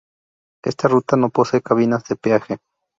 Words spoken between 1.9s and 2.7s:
de peaje.